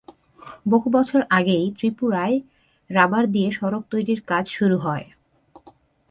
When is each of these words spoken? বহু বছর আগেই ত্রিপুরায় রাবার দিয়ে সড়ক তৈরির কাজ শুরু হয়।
বহু 0.65 0.87
বছর 0.89 1.21
আগেই 1.29 1.65
ত্রিপুরায় 1.77 2.37
রাবার 2.89 3.23
দিয়ে 3.31 3.49
সড়ক 3.51 3.83
তৈরির 3.91 4.21
কাজ 4.27 4.45
শুরু 4.49 4.77
হয়। 4.77 5.05